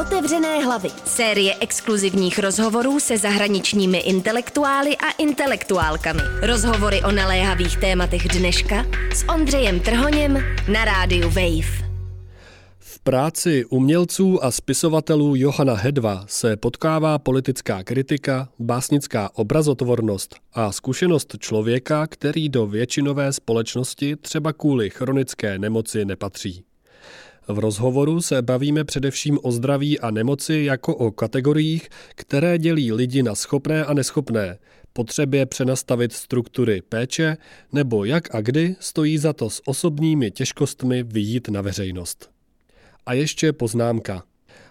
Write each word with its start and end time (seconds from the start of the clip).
Otevřené 0.00 0.64
hlavy. 0.64 0.88
Série 1.04 1.54
exkluzivních 1.60 2.38
rozhovorů 2.38 3.00
se 3.00 3.18
zahraničními 3.18 3.98
intelektuály 3.98 4.96
a 4.96 5.10
intelektuálkami. 5.10 6.20
Rozhovory 6.42 7.02
o 7.02 7.10
naléhavých 7.12 7.76
tématech 7.76 8.28
dneška 8.28 8.86
s 9.14 9.28
Ondřejem 9.28 9.80
Trhoněm 9.80 10.38
na 10.72 10.84
rádiu 10.84 11.28
Wave. 11.28 11.90
V 12.78 12.98
práci 12.98 13.64
umělců 13.64 14.44
a 14.44 14.50
spisovatelů 14.50 15.36
Johana 15.36 15.74
Hedva 15.74 16.24
se 16.28 16.56
potkává 16.56 17.18
politická 17.18 17.82
kritika, 17.84 18.48
básnická 18.58 19.30
obrazotvornost 19.34 20.36
a 20.52 20.72
zkušenost 20.72 21.36
člověka, 21.38 22.06
který 22.06 22.48
do 22.48 22.66
většinové 22.66 23.32
společnosti 23.32 24.16
třeba 24.16 24.52
kvůli 24.52 24.90
chronické 24.90 25.58
nemoci 25.58 26.04
nepatří. 26.04 26.64
V 27.52 27.58
rozhovoru 27.58 28.22
se 28.22 28.42
bavíme 28.42 28.84
především 28.84 29.38
o 29.42 29.52
zdraví 29.52 30.00
a 30.00 30.10
nemoci 30.10 30.54
jako 30.54 30.96
o 30.96 31.10
kategoriích, 31.10 31.88
které 32.14 32.58
dělí 32.58 32.92
lidi 32.92 33.22
na 33.22 33.34
schopné 33.34 33.84
a 33.84 33.94
neschopné, 33.94 34.58
potřebě 34.92 35.46
přenastavit 35.46 36.12
struktury 36.12 36.82
péče 36.88 37.36
nebo 37.72 38.04
jak 38.04 38.34
a 38.34 38.40
kdy 38.40 38.76
stojí 38.80 39.18
za 39.18 39.32
to 39.32 39.50
s 39.50 39.62
osobními 39.68 40.30
těžkostmi 40.30 41.02
vyjít 41.02 41.48
na 41.48 41.60
veřejnost. 41.60 42.30
A 43.06 43.12
ještě 43.12 43.52
poznámka. 43.52 44.22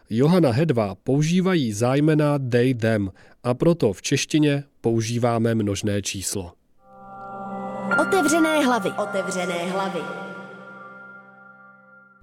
Johana 0.09 0.51
Hedva 0.51 0.95
používají 0.95 1.73
zájmena 1.73 2.39
they 2.39 2.73
them 2.73 3.11
a 3.43 3.53
proto 3.53 3.93
v 3.93 4.01
češtině 4.01 4.63
používáme 4.81 5.55
množné 5.55 6.01
číslo. 6.01 6.51
Otevřené 8.01 8.65
hlavy. 8.65 8.91
Otevřené 8.91 9.71
hlavy. 9.71 10.28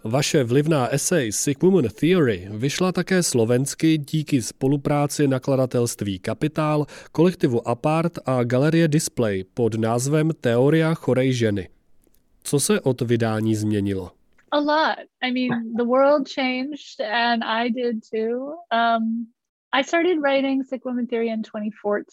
Vaše 0.07 0.45
vlivná 0.45 0.89
esej 0.89 1.33
Sick 1.33 1.63
Woman 1.63 1.91
Theory 2.01 2.47
vyšla 2.51 2.93
také 2.93 3.23
slovensky 3.23 3.99
díky 3.99 4.43
spolupráci 4.43 5.29
nakladatelství 5.29 6.19
Kapitál, 6.19 6.87
kolektivu 7.13 7.69
Apart 7.69 8.19
a 8.27 8.45
galerie 8.45 8.89
Display 8.89 9.45
pod 9.45 9.75
názvem 9.75 10.31
Teoria 10.41 10.95
chorej 10.95 11.33
ženy. 11.33 11.69
Co 12.43 12.61
se 12.61 12.81
od 12.81 13.01
vydání 13.01 13.55
změnilo? 13.55 14.11
A 14.51 14.59
lot. 14.59 14.99
I 15.23 15.33
mean, 15.33 15.75
the 15.77 15.85
world 15.85 16.29
changed 16.35 17.01
and 17.13 17.43
I 17.45 17.71
did 17.71 17.97
too. 18.11 18.55
Um, 18.71 19.27
I 19.75 19.85
started 19.85 20.19
writing 20.23 20.65
Sick 20.65 20.85
Woman 20.85 21.07
Theory 21.07 21.29
in 21.29 21.43
2014. 21.43 22.07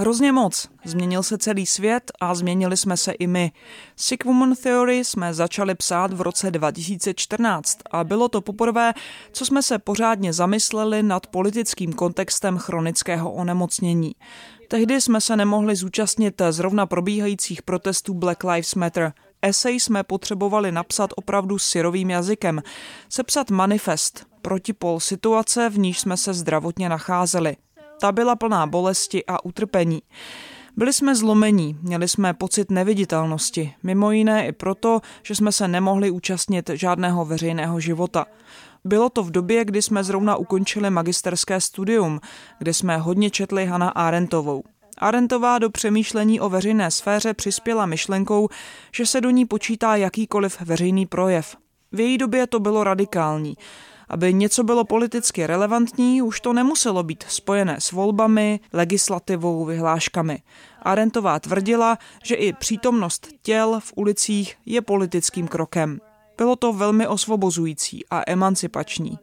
Hrozně 0.00 0.32
moc. 0.32 0.68
Změnil 0.84 1.22
se 1.22 1.38
celý 1.38 1.66
svět 1.66 2.12
a 2.20 2.34
změnili 2.34 2.76
jsme 2.76 2.96
se 2.96 3.12
i 3.12 3.26
my. 3.26 3.52
Sick 3.96 4.24
Woman 4.24 4.54
Theory 4.56 5.04
jsme 5.04 5.34
začali 5.34 5.74
psát 5.74 6.12
v 6.12 6.20
roce 6.20 6.50
2014 6.50 7.78
a 7.90 8.04
bylo 8.04 8.28
to 8.28 8.40
poprvé, 8.40 8.94
co 9.32 9.46
jsme 9.46 9.62
se 9.62 9.78
pořádně 9.78 10.32
zamysleli 10.32 11.02
nad 11.02 11.26
politickým 11.26 11.92
kontextem 11.92 12.58
chronického 12.58 13.32
onemocnění. 13.32 14.12
Tehdy 14.68 15.00
jsme 15.00 15.20
se 15.20 15.36
nemohli 15.36 15.76
zúčastnit 15.76 16.42
zrovna 16.50 16.86
probíhajících 16.86 17.62
protestů 17.62 18.14
Black 18.14 18.44
Lives 18.44 18.74
Matter. 18.74 19.12
Esej 19.42 19.80
jsme 19.80 20.04
potřebovali 20.04 20.72
napsat 20.72 21.10
opravdu 21.16 21.58
syrovým 21.58 22.10
jazykem, 22.10 22.62
sepsat 23.08 23.50
manifest, 23.50 24.26
protipol 24.42 25.00
situace, 25.00 25.70
v 25.70 25.78
níž 25.78 26.00
jsme 26.00 26.16
se 26.16 26.34
zdravotně 26.34 26.88
nacházeli. 26.88 27.56
Ta 28.00 28.12
byla 28.12 28.36
plná 28.36 28.66
bolesti 28.66 29.26
a 29.26 29.44
utrpení. 29.44 30.02
Byli 30.76 30.92
jsme 30.92 31.14
zlomení, 31.14 31.78
měli 31.82 32.08
jsme 32.08 32.34
pocit 32.34 32.70
neviditelnosti, 32.70 33.74
mimo 33.82 34.10
jiné 34.10 34.46
i 34.46 34.52
proto, 34.52 35.00
že 35.22 35.34
jsme 35.34 35.52
se 35.52 35.68
nemohli 35.68 36.10
účastnit 36.10 36.70
žádného 36.74 37.24
veřejného 37.24 37.80
života. 37.80 38.26
Bylo 38.84 39.10
to 39.10 39.22
v 39.22 39.30
době, 39.30 39.64
kdy 39.64 39.82
jsme 39.82 40.04
zrovna 40.04 40.36
ukončili 40.36 40.90
magisterské 40.90 41.60
studium, 41.60 42.20
kde 42.58 42.74
jsme 42.74 42.96
hodně 42.96 43.30
četli 43.30 43.66
Hana 43.66 43.88
Arendtovou. 43.88 44.62
Arentová 44.98 45.58
do 45.58 45.70
přemýšlení 45.70 46.40
o 46.40 46.48
veřejné 46.48 46.90
sféře 46.90 47.34
přispěla 47.34 47.86
myšlenkou, 47.86 48.48
že 48.92 49.06
se 49.06 49.20
do 49.20 49.30
ní 49.30 49.46
počítá 49.46 49.96
jakýkoliv 49.96 50.60
veřejný 50.60 51.06
projev. 51.06 51.56
V 51.92 52.00
její 52.00 52.18
době 52.18 52.46
to 52.46 52.60
bylo 52.60 52.84
radikální. 52.84 53.54
Aby 54.08 54.34
něco 54.34 54.64
bylo 54.64 54.84
politicky 54.84 55.46
relevantní, 55.46 56.22
už 56.22 56.40
to 56.40 56.52
nemuselo 56.52 57.02
být 57.02 57.24
spojené 57.28 57.76
s 57.80 57.92
volbami, 57.92 58.60
legislativou, 58.72 59.64
vyhláškami. 59.64 60.42
Arentová 60.82 61.40
tvrdila, 61.40 61.98
že 62.24 62.34
i 62.34 62.52
přítomnost 62.52 63.28
těl 63.42 63.80
v 63.80 63.92
ulicích 63.96 64.56
je 64.66 64.82
politickým 64.82 65.48
krokem. 65.48 66.00
Bylo 66.36 66.56
to 66.56 66.72
velmi 66.72 67.06
osvobozující 67.06 68.04
a 68.10 68.22
emancipační. 68.26 69.18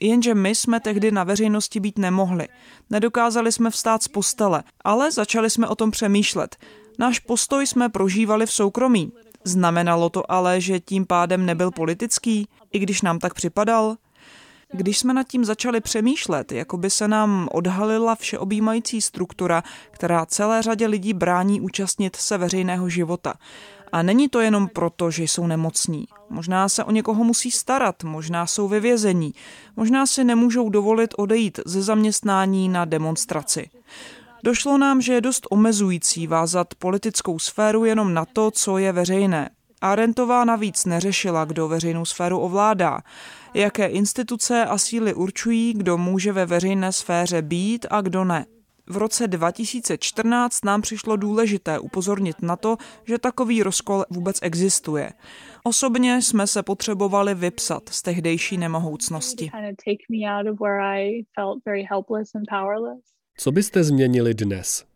Jenže 0.00 0.34
my 0.34 0.54
jsme 0.54 0.80
tehdy 0.80 1.10
na 1.10 1.24
veřejnosti 1.24 1.80
být 1.80 1.98
nemohli. 1.98 2.48
Nedokázali 2.90 3.52
jsme 3.52 3.70
vstát 3.70 4.02
z 4.02 4.08
postele, 4.08 4.62
ale 4.84 5.12
začali 5.12 5.50
jsme 5.50 5.68
o 5.68 5.74
tom 5.74 5.90
přemýšlet. 5.90 6.56
Náš 6.98 7.18
postoj 7.18 7.66
jsme 7.66 7.88
prožívali 7.88 8.46
v 8.46 8.52
soukromí. 8.52 9.12
Znamenalo 9.44 10.10
to 10.10 10.32
ale, 10.32 10.60
že 10.60 10.80
tím 10.80 11.06
pádem 11.06 11.46
nebyl 11.46 11.70
politický, 11.70 12.48
i 12.72 12.78
když 12.78 13.02
nám 13.02 13.18
tak 13.18 13.34
připadal? 13.34 13.96
Když 14.74 14.98
jsme 14.98 15.14
nad 15.14 15.28
tím 15.28 15.44
začali 15.44 15.80
přemýšlet, 15.80 16.52
jako 16.52 16.76
by 16.76 16.90
se 16.90 17.08
nám 17.08 17.48
odhalila 17.52 18.14
všeobjímající 18.14 19.02
struktura, 19.02 19.62
která 19.90 20.26
celé 20.26 20.62
řadě 20.62 20.86
lidí 20.86 21.12
brání 21.12 21.60
účastnit 21.60 22.16
se 22.16 22.38
veřejného 22.38 22.88
života. 22.88 23.34
A 23.92 24.02
není 24.02 24.28
to 24.28 24.40
jenom 24.40 24.68
proto, 24.68 25.10
že 25.10 25.22
jsou 25.22 25.46
nemocní. 25.46 26.06
Možná 26.30 26.68
se 26.68 26.84
o 26.84 26.90
někoho 26.90 27.24
musí 27.24 27.50
starat, 27.50 28.04
možná 28.04 28.46
jsou 28.46 28.68
ve 28.68 28.80
vězení, 28.80 29.34
možná 29.76 30.06
si 30.06 30.24
nemůžou 30.24 30.68
dovolit 30.68 31.14
odejít 31.18 31.60
ze 31.66 31.82
zaměstnání 31.82 32.68
na 32.68 32.84
demonstraci. 32.84 33.70
Došlo 34.44 34.78
nám, 34.78 35.00
že 35.00 35.12
je 35.12 35.20
dost 35.20 35.46
omezující 35.50 36.26
vázat 36.26 36.74
politickou 36.74 37.38
sféru 37.38 37.84
jenom 37.84 38.14
na 38.14 38.24
to, 38.24 38.50
co 38.50 38.78
je 38.78 38.92
veřejné. 38.92 39.50
Arentová 39.80 40.44
navíc 40.44 40.84
neřešila, 40.84 41.44
kdo 41.44 41.68
veřejnou 41.68 42.04
sféru 42.04 42.38
ovládá, 42.38 43.00
jaké 43.54 43.86
instituce 43.86 44.64
a 44.64 44.78
síly 44.78 45.14
určují, 45.14 45.72
kdo 45.72 45.98
může 45.98 46.32
ve 46.32 46.46
veřejné 46.46 46.92
sféře 46.92 47.42
být 47.42 47.86
a 47.90 48.00
kdo 48.00 48.24
ne. 48.24 48.46
V 48.86 48.96
roce 48.96 49.28
2014 49.28 50.64
nám 50.64 50.82
přišlo 50.82 51.16
důležité 51.16 51.78
upozornit 51.78 52.42
na 52.42 52.56
to, 52.56 52.76
že 53.04 53.18
takový 53.18 53.62
rozkol 53.62 54.04
vůbec 54.10 54.38
existuje. 54.42 55.12
Osobně 55.64 56.22
jsme 56.22 56.46
se 56.46 56.62
potřebovali 56.62 57.34
vypsat 57.34 57.88
z 57.88 58.02
tehdejší 58.02 58.56
nemohoucnosti. 58.56 59.50
Co 63.36 63.52
byste 63.52 63.84
změnili 63.84 64.34
dnes? 64.34 64.92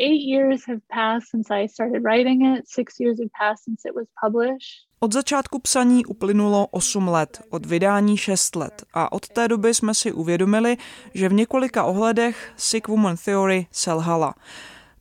eight 0.00 0.22
years 0.22 0.66
have 0.66 0.80
passed 0.88 1.30
since 1.30 1.54
I 1.54 1.68
started 1.68 2.02
writing 2.02 2.56
it, 2.56 2.68
six 2.68 3.00
years 3.00 3.18
have 3.18 3.30
passed 3.40 3.64
since 3.64 3.88
it 3.88 3.94
was 3.94 4.06
published. 4.24 4.86
Od 5.00 5.12
začátku 5.12 5.58
psaní 5.58 6.06
uplynulo 6.06 6.66
8 6.70 7.08
let, 7.08 7.42
od 7.50 7.66
vydání 7.66 8.16
6 8.16 8.56
let 8.56 8.84
a 8.94 9.12
od 9.12 9.28
té 9.28 9.48
doby 9.48 9.74
jsme 9.74 9.94
si 9.94 10.12
uvědomili, 10.12 10.76
že 11.14 11.28
v 11.28 11.32
několika 11.32 11.84
ohledech 11.84 12.52
Sick 12.56 12.88
Woman 12.88 13.16
Theory 13.24 13.66
selhala. 13.72 14.34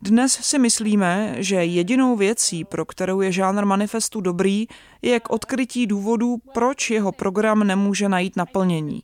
Dnes 0.02 0.34
si 0.34 0.60
myslíme, 0.60 1.36
že 1.38 1.56
jedinou 1.56 2.16
věcí, 2.16 2.66
pro 2.66 2.86
kterou 2.86 3.22
je 3.22 3.32
žánr 3.32 3.66
manifestu 3.66 4.22
dobrý, 4.22 4.68
je 5.02 5.20
k 5.20 5.30
odkrytí 5.30 5.88
důvodů, 5.88 6.38
proč 6.54 6.90
jeho 6.90 7.12
program 7.12 7.68
nemůže 7.68 8.10
najít 8.10 8.36
naplnění. 8.36 9.02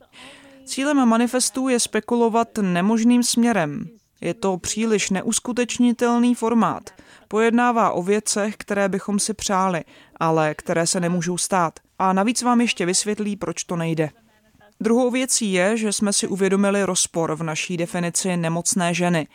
Cílem 0.66 1.08
manifestu 1.08 1.68
je 1.68 1.80
spekulovat 1.80 2.48
nemožným 2.58 3.22
směrem, 3.22 3.88
je 4.20 4.34
to 4.34 4.58
příliš 4.58 5.10
neuskutečnitelný 5.10 6.34
formát. 6.34 6.90
Pojednává 7.28 7.90
o 7.90 8.02
věcech, 8.02 8.56
které 8.56 8.88
bychom 8.88 9.18
si 9.18 9.34
přáli, 9.34 9.84
ale 10.20 10.54
které 10.54 10.86
se 10.86 11.00
nemůžou 11.00 11.38
stát. 11.38 11.80
A 11.98 12.12
navíc 12.12 12.42
vám 12.42 12.60
ještě 12.60 12.86
vysvětlí, 12.86 13.36
proč 13.36 13.64
to 13.64 13.76
nejde. 13.76 14.10
Druhou 14.80 15.10
věcí 15.10 15.52
je, 15.52 15.76
že 15.76 15.92
jsme 15.92 16.12
si 16.12 16.26
uvědomili 16.26 16.84
rozpor 16.84 17.36
v 17.36 17.42
naší 17.42 17.76
definici 17.76 18.36
nemocné 18.36 18.94
ženy. 18.94 19.26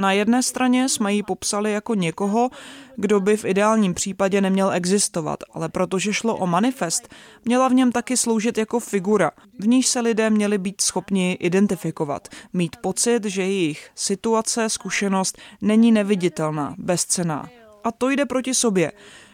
Na 0.00 0.12
jedné 0.12 0.42
straně 0.42 0.88
jsme 0.88 1.14
ji 1.14 1.22
popsali 1.22 1.72
jako 1.72 1.94
někoho, 1.94 2.50
kdo 2.96 3.20
by 3.20 3.36
v 3.36 3.44
ideálním 3.44 3.94
případě 3.94 4.40
neměl 4.40 4.72
existovat, 4.72 5.38
ale 5.52 5.68
protože 5.68 6.12
šlo 6.12 6.36
o 6.36 6.46
manifest, 6.46 7.08
měla 7.44 7.68
v 7.68 7.74
něm 7.74 7.92
taky 7.92 8.16
sloužit 8.16 8.58
jako 8.58 8.80
figura, 8.80 9.30
v 9.58 9.66
níž 9.66 9.86
se 9.86 10.00
lidé 10.00 10.30
měli 10.30 10.58
být 10.58 10.80
schopni 10.80 11.32
identifikovat, 11.32 12.28
mít 12.52 12.76
pocit, 12.76 13.24
že 13.24 13.42
jejich 13.42 13.90
situace, 13.94 14.68
zkušenost 14.70 15.38
není 15.62 15.92
neviditelná, 15.92 16.74
bezcená. 16.78 17.48
A 17.84 17.92
to 17.92 18.10
jde 18.10 18.26
proti 18.26 18.54
sobě. 18.54 18.92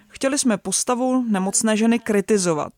Chtěli 0.09 0.39
jsme 0.39 0.59
postavu 0.59 1.25
nemocné 1.29 1.77
ženy 1.77 1.99
kritizovat, 1.99 2.73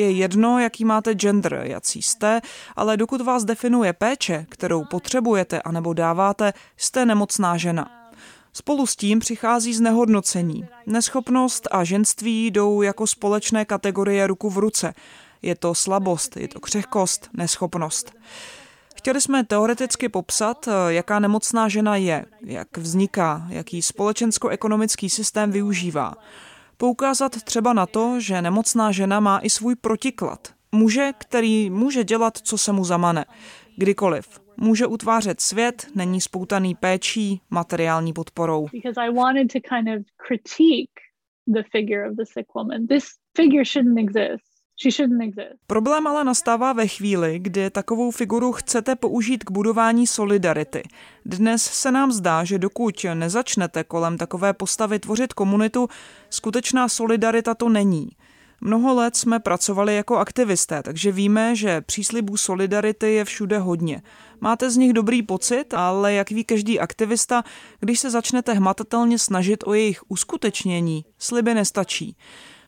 je 0.00 0.10
jedno, 0.10 0.58
jaký 0.58 0.84
máte 0.84 1.14
gender, 1.14 1.60
jací 1.64 2.02
jste, 2.02 2.40
ale 2.76 2.96
dokud 2.96 3.20
vás 3.20 3.44
definuje 3.44 3.92
péče, 3.92 4.46
kterou 4.48 4.84
potřebujete 4.84 5.62
anebo 5.62 5.92
dáváte, 5.92 6.52
jste 6.76 7.06
nemocná 7.06 7.56
žena. 7.56 7.90
Spolu 8.52 8.86
s 8.86 8.96
tím 8.96 9.18
přichází 9.18 9.74
znehodnocení. 9.74 10.68
Neschopnost 10.86 11.68
a 11.70 11.84
ženství 11.84 12.46
jdou 12.50 12.82
jako 12.82 13.06
společné 13.06 13.64
kategorie 13.64 14.26
ruku 14.26 14.50
v 14.50 14.58
ruce. 14.58 14.94
Je 15.42 15.54
to 15.54 15.74
slabost, 15.74 16.36
je 16.36 16.48
to 16.48 16.60
křehkost, 16.60 17.28
neschopnost. 17.32 18.12
Chtěli 18.96 19.20
jsme 19.20 19.44
teoreticky 19.44 20.08
popsat, 20.08 20.68
jaká 20.88 21.18
nemocná 21.18 21.68
žena 21.68 21.96
je, 21.96 22.24
jak 22.44 22.78
vzniká, 22.78 23.46
jaký 23.48 23.82
společensko-ekonomický 23.82 25.10
systém 25.10 25.50
využívá. 25.50 26.14
Poukázat 26.80 27.42
třeba 27.42 27.72
na 27.72 27.86
to, 27.86 28.20
že 28.20 28.42
nemocná 28.42 28.92
žena 28.92 29.20
má 29.20 29.38
i 29.38 29.50
svůj 29.50 29.76
protiklad. 29.76 30.54
Muže, 30.72 31.12
který 31.18 31.70
může 31.70 32.04
dělat, 32.04 32.38
co 32.38 32.58
se 32.58 32.72
mu 32.72 32.84
zamane. 32.84 33.24
Kdykoliv. 33.76 34.40
Může 34.56 34.86
utvářet 34.86 35.40
svět, 35.40 35.86
není 35.94 36.20
spoutaný 36.20 36.74
péčí, 36.74 37.40
materiální 37.50 38.12
podporou. 38.12 38.66
the 41.46 41.62
figure 41.72 42.10
of 42.10 42.16
the 42.16 42.24
sick 42.32 42.54
woman. 42.54 42.86
This 42.86 43.04
figure 43.36 43.64
shouldn't 43.64 43.98
exist. 43.98 44.49
Problém 45.66 46.06
ale 46.06 46.24
nastává 46.24 46.72
ve 46.72 46.86
chvíli, 46.86 47.38
kdy 47.38 47.70
takovou 47.70 48.10
figuru 48.10 48.52
chcete 48.52 48.96
použít 48.96 49.44
k 49.44 49.50
budování 49.50 50.06
solidarity. 50.06 50.82
Dnes 51.24 51.62
se 51.62 51.92
nám 51.92 52.12
zdá, 52.12 52.44
že 52.44 52.58
dokud 52.58 53.06
nezačnete 53.14 53.84
kolem 53.84 54.18
takové 54.18 54.52
postavy 54.52 54.98
tvořit 54.98 55.32
komunitu, 55.32 55.88
skutečná 56.30 56.88
solidarita 56.88 57.54
to 57.54 57.68
není. 57.68 58.08
Mnoho 58.60 58.94
let 58.94 59.16
jsme 59.16 59.40
pracovali 59.40 59.96
jako 59.96 60.16
aktivisté, 60.16 60.82
takže 60.82 61.12
víme, 61.12 61.56
že 61.56 61.80
příslibů 61.80 62.36
solidarity 62.36 63.14
je 63.14 63.24
všude 63.24 63.58
hodně. 63.58 64.02
Máte 64.40 64.70
z 64.70 64.76
nich 64.76 64.92
dobrý 64.92 65.22
pocit, 65.22 65.74
ale 65.74 66.12
jak 66.12 66.30
ví 66.30 66.44
každý 66.44 66.80
aktivista, 66.80 67.42
když 67.80 68.00
se 68.00 68.10
začnete 68.10 68.52
hmatatelně 68.52 69.18
snažit 69.18 69.64
o 69.66 69.74
jejich 69.74 70.02
uskutečnění, 70.08 71.04
sliby 71.18 71.54
nestačí 71.54 72.16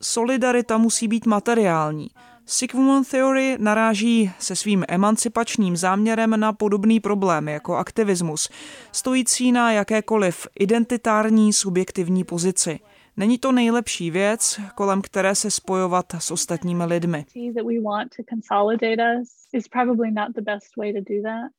solidarita 0.03 0.79
musí 0.79 1.09
být 1.09 1.27
materiální. 1.27 2.11
Sick 2.47 2.75
Woman 2.75 3.05
Theory 3.05 3.57
naráží 3.61 4.33
se 4.39 4.57
svým 4.57 4.85
emancipačním 4.89 5.77
záměrem 5.77 6.41
na 6.41 6.53
podobný 6.53 7.01
problém 7.01 7.49
jako 7.49 7.77
aktivismus, 7.77 8.49
stojící 8.93 9.53
na 9.53 9.73
jakékoliv 9.73 10.47
identitární 10.59 11.53
subjektivní 11.53 12.25
pozici. 12.25 12.81
Není 13.17 13.39
to 13.39 13.53
nejlepší 13.53 14.11
věc, 14.11 14.61
kolem 14.75 15.03
které 15.03 15.35
se 15.35 15.51
spojovat 15.51 16.07
s 16.19 16.31
ostatními 16.31 16.85
lidmi. 16.85 17.25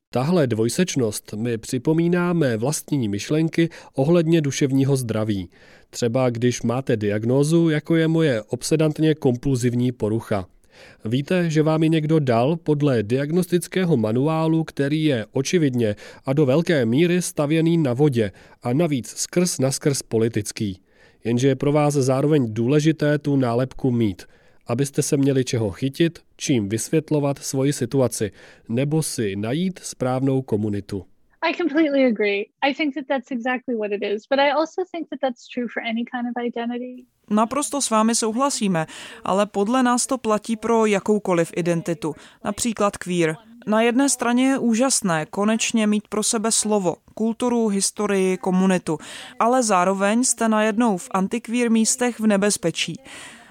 Tahle 0.09 0.47
dvojsečnost 0.47 1.33
mi 1.33 1.57
připomíná 1.57 2.33
mé 2.33 2.57
vlastní 2.57 3.09
myšlenky 3.09 3.69
ohledně 3.95 4.41
duševního 4.41 4.95
zdraví. 4.95 5.49
Třeba 5.89 6.29
když 6.29 6.61
máte 6.61 6.97
diagnózu, 6.97 7.69
jako 7.69 7.95
je 7.95 8.07
moje 8.07 8.41
obsedantně 8.41 9.15
kompulzivní 9.15 9.91
porucha. 9.91 10.45
Víte, 11.05 11.49
že 11.49 11.63
vám 11.63 11.83
ji 11.83 11.89
někdo 11.89 12.19
dal 12.19 12.55
podle 12.55 13.03
diagnostického 13.03 13.97
manuálu, 13.97 14.63
který 14.63 15.03
je 15.03 15.25
očividně 15.31 15.95
a 16.25 16.33
do 16.33 16.45
velké 16.45 16.85
míry 16.85 17.21
stavěný 17.21 17.77
na 17.77 17.93
vodě 17.93 18.31
a 18.63 18.73
navíc 18.73 19.07
skrz 19.07 19.59
na 19.59 19.71
skrz 19.71 20.01
politický. 20.01 20.79
Jenže 21.23 21.47
je 21.47 21.55
pro 21.55 21.71
vás 21.71 21.93
zároveň 21.93 22.53
důležité 22.53 23.17
tu 23.17 23.35
nálepku 23.35 23.91
mít, 23.91 24.23
abyste 24.67 25.01
se 25.01 25.17
měli 25.17 25.43
čeho 25.43 25.71
chytit, 25.71 26.19
čím 26.37 26.69
vysvětlovat 26.69 27.39
svoji 27.39 27.73
situaci, 27.73 28.31
nebo 28.69 29.03
si 29.03 29.35
najít 29.35 29.79
správnou 29.79 30.41
komunitu. 30.41 31.05
I 31.43 31.53
completely 31.53 32.05
agree. 32.05 32.45
I 32.61 32.73
think 32.73 32.95
that 32.95 33.07
that's 33.07 33.31
exactly 33.31 33.75
what 33.75 33.91
it 33.91 34.03
is, 34.03 34.27
but 34.29 34.39
I 34.39 34.51
also 34.51 34.81
think 34.91 35.09
that 35.09 35.19
that's 35.21 35.47
true 35.47 35.67
for 35.73 35.83
any 35.83 36.03
kind 36.05 36.27
of 36.27 36.43
identity. 36.45 37.05
Naprosto 37.29 37.81
s 37.81 37.89
vámi 37.89 38.15
souhlasíme, 38.15 38.85
ale 39.23 39.45
podle 39.45 39.83
nás 39.83 40.07
to 40.07 40.17
platí 40.17 40.55
pro 40.55 40.85
jakoukoliv 40.85 41.51
identitu, 41.55 42.15
například 42.43 42.97
queer. 42.97 43.35
Na 43.67 43.81
jedné 43.81 44.09
straně 44.09 44.47
je 44.47 44.57
úžasné 44.57 45.25
konečně 45.25 45.87
mít 45.87 46.07
pro 46.07 46.23
sebe 46.23 46.51
slovo, 46.51 46.95
kulturu, 47.13 47.67
historii, 47.67 48.37
komunitu, 48.37 48.97
ale 49.39 49.63
zároveň 49.63 50.23
jste 50.23 50.47
najednou 50.47 50.97
v 50.97 51.09
antikvír 51.11 51.71
místech 51.71 52.19
v 52.19 52.27
nebezpečí. 52.27 52.99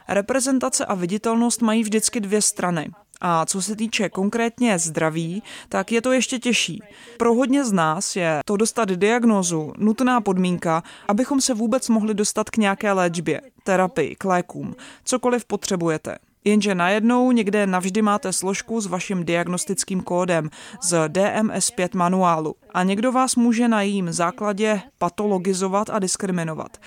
Reprezentace 0.08 0.84
a 0.84 0.94
viditelnost 0.94 1.62
mají 1.62 1.82
vždycky 1.82 2.20
dvě 2.20 2.42
strany. 2.42 2.90
A 3.20 3.46
co 3.46 3.62
se 3.62 3.76
týče 3.76 4.08
konkrétně 4.08 4.78
zdraví, 4.78 5.42
tak 5.68 5.92
je 5.92 6.02
to 6.02 6.12
ještě 6.12 6.38
těžší. 6.38 6.82
Pro 7.18 7.34
hodně 7.34 7.64
z 7.64 7.72
nás 7.72 8.16
je 8.16 8.40
to 8.44 8.56
dostat 8.56 8.88
diagnózu 8.88 9.72
nutná 9.78 10.20
podmínka, 10.20 10.82
abychom 11.08 11.40
se 11.40 11.54
vůbec 11.54 11.88
mohli 11.88 12.14
dostat 12.14 12.50
k 12.50 12.56
nějaké 12.56 12.92
léčbě, 12.92 13.40
terapii, 13.64 14.16
k 14.16 14.24
lékům, 14.24 14.74
cokoliv 15.04 15.44
potřebujete. 15.44 16.18
Jenže 16.44 16.74
najednou 16.74 17.32
někde 17.32 17.66
navždy 17.66 18.02
máte 18.02 18.32
složku 18.32 18.80
s 18.80 18.86
vaším 18.86 19.24
diagnostickým 19.24 20.00
kódem 20.00 20.50
z 20.82 21.08
DMS5 21.08 21.88
manuálu 21.94 22.54
a 22.74 22.82
někdo 22.82 23.12
vás 23.12 23.36
může 23.36 23.68
na 23.68 23.82
jejím 23.82 24.12
základě 24.12 24.80
patologizovat 24.98 25.90
a 25.90 25.98
diskriminovat. 25.98 26.78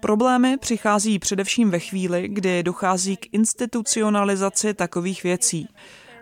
Problémy 0.00 0.56
přichází 0.56 1.18
především 1.18 1.70
ve 1.70 1.78
chvíli, 1.78 2.28
kdy 2.28 2.62
dochází 2.62 3.16
k 3.16 3.34
institucionalizaci 3.34 4.74
takových 4.74 5.22
věcí. 5.22 5.68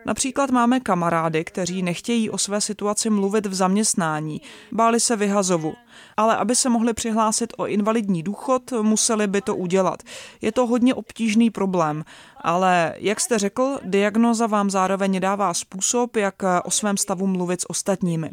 Například 0.07 0.51
máme 0.51 0.81
kamarády, 0.81 1.45
kteří 1.45 1.83
nechtějí 1.83 2.31
o 2.31 2.39
své 2.39 2.61
situaci 2.61 3.11
mluvit 3.11 3.47
v 3.47 3.55
zaměstnání, 3.55 4.41
báli 4.73 5.01
se 5.01 5.17
vyhazovu, 5.17 5.75
ale 6.17 6.37
aby 6.37 6.57
se 6.57 6.69
mohli 6.69 6.95
přihlásit 6.95 7.53
o 7.57 7.67
invalidní 7.67 8.23
důchod, 8.23 8.73
museli 8.83 9.27
by 9.27 9.41
to 9.41 9.57
udělat. 9.57 10.03
Je 10.41 10.53
to 10.53 10.67
hodně 10.67 10.95
obtížný 10.95 11.51
problém, 11.51 12.05
ale 12.41 12.95
jak 12.99 13.21
jste 13.21 13.39
řekl, 13.39 13.79
diagnoza 13.85 14.47
vám 14.47 14.71
zároveň 14.71 15.21
dává 15.21 15.55
způsob, 15.55 16.17
jak 16.17 16.35
o 16.65 16.71
svém 16.71 16.97
stavu 16.97 17.27
mluvit 17.27 17.61
s 17.61 17.71
ostatními. 17.71 18.31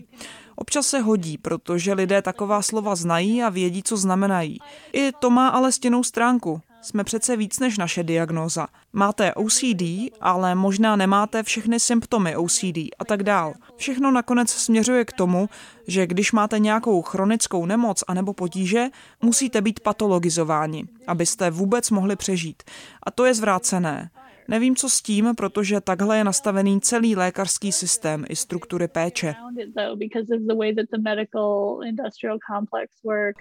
Občas 0.55 0.87
se 0.87 0.99
hodí, 0.99 1.37
protože 1.37 1.93
lidé 1.93 2.21
taková 2.21 2.61
slova 2.61 2.95
znají 2.95 3.43
a 3.43 3.49
vědí, 3.49 3.83
co 3.83 3.97
znamenají. 3.97 4.59
I 4.93 5.11
to 5.19 5.29
má 5.29 5.47
ale 5.47 5.71
stěnou 5.71 6.03
stránku. 6.03 6.61
Jsme 6.87 7.03
přece 7.03 7.37
víc 7.37 7.59
než 7.59 7.77
naše 7.77 8.03
diagnóza. 8.03 8.67
Máte 8.93 9.33
OCD, 9.33 9.83
ale 10.21 10.55
možná 10.55 10.95
nemáte 10.95 11.43
všechny 11.43 11.79
symptomy 11.79 12.35
OCD 12.35 12.77
a 12.99 13.05
tak 13.07 13.23
dál. 13.23 13.53
Všechno 13.75 14.11
nakonec 14.11 14.49
směřuje 14.49 15.05
k 15.05 15.13
tomu, 15.13 15.49
že 15.87 16.07
když 16.07 16.31
máte 16.31 16.59
nějakou 16.59 17.01
chronickou 17.01 17.65
nemoc 17.65 18.03
anebo 18.07 18.33
potíže, 18.33 18.85
musíte 19.21 19.61
být 19.61 19.79
patologizováni, 19.79 20.85
abyste 21.07 21.49
vůbec 21.49 21.89
mohli 21.89 22.15
přežít. 22.15 22.63
A 23.03 23.11
to 23.11 23.25
je 23.25 23.33
zvrácené. 23.33 24.09
Nevím, 24.47 24.75
co 24.75 24.89
s 24.89 25.01
tím, 25.01 25.35
protože 25.37 25.81
takhle 25.81 26.17
je 26.17 26.23
nastavený 26.23 26.81
celý 26.81 27.15
lékařský 27.15 27.71
systém 27.71 28.25
i 28.29 28.35
struktury 28.35 28.87
péče. 28.87 29.35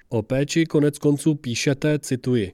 O 0.09 0.23
péči 0.23 0.67
konec 0.67 0.99
konců 0.99 1.35
píšete, 1.35 1.99
cituji, 1.99 2.53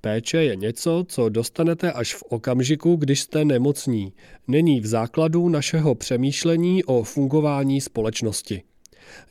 Péče 0.00 0.44
je 0.44 0.56
něco, 0.56 1.04
co 1.08 1.28
dostanete 1.28 1.92
až 1.92 2.14
v 2.14 2.22
okamžiku, 2.22 2.96
když 2.96 3.20
jste 3.20 3.44
nemocní. 3.44 4.12
Není 4.48 4.80
v 4.80 4.86
základu 4.86 5.48
našeho 5.48 5.94
přemýšlení 5.94 6.84
o 6.84 7.02
fungování 7.02 7.80
společnosti. 7.80 8.62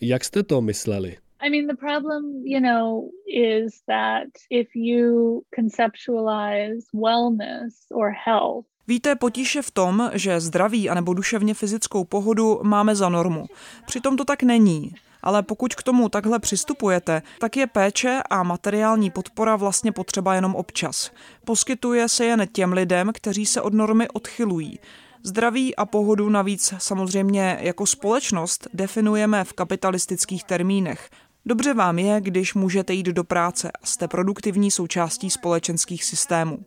Jak 0.01 0.23
jste 0.23 0.43
to 0.43 0.61
mysleli? 0.61 1.17
I 1.41 1.49
mean, 1.49 1.67
the 1.67 1.75
problem, 1.75 2.23
you 2.45 2.59
know, 2.59 3.09
is 3.27 3.81
that 3.87 4.27
if 4.49 4.67
you 4.75 5.41
conceptualize 5.55 6.87
wellness 6.93 7.73
or 7.91 8.11
health 8.25 8.65
Víte, 8.87 9.15
potíž 9.15 9.55
je 9.55 9.61
v 9.61 9.71
tom, 9.71 10.09
že 10.13 10.39
zdraví 10.39 10.89
anebo 10.89 11.13
duševně 11.13 11.53
fyzickou 11.53 12.03
pohodu 12.03 12.59
máme 12.63 12.95
za 12.95 13.09
normu. 13.09 13.45
Přitom 13.85 14.17
to 14.17 14.25
tak 14.25 14.43
není. 14.43 14.91
Ale 15.25 15.43
pokud 15.43 15.75
k 15.75 15.83
tomu 15.83 16.09
takhle 16.09 16.39
přistupujete, 16.39 17.21
tak 17.39 17.57
je 17.57 17.67
péče 17.67 18.21
a 18.29 18.43
materiální 18.43 19.11
podpora 19.11 19.55
vlastně 19.55 19.91
potřeba 19.91 20.35
jenom 20.35 20.55
občas. 20.55 21.11
Poskytuje 21.45 22.09
se 22.09 22.25
jen 22.25 22.47
těm 22.51 22.73
lidem, 22.73 23.11
kteří 23.13 23.45
se 23.45 23.61
od 23.61 23.73
normy 23.73 24.07
odchylují. 24.07 24.79
Zdraví 25.23 25.75
a 25.75 25.85
pohodu 25.85 26.29
navíc 26.29 26.73
samozřejmě 26.77 27.57
jako 27.61 27.85
společnost 27.85 28.67
definujeme 28.73 29.43
v 29.43 29.53
kapitalistických 29.53 30.43
termínech. 30.43 31.09
Dobře 31.47 31.73
vám 31.73 31.99
je, 31.99 32.21
když 32.21 32.53
můžete 32.53 32.93
jít 32.93 33.05
do 33.05 33.23
práce 33.23 33.71
a 33.71 33.85
jste 33.85 34.07
produktivní 34.07 34.71
součástí 34.71 35.29
společenských 35.29 36.03
systémů. 36.03 36.57